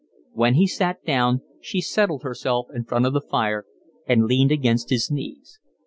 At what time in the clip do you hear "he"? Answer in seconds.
0.55-0.65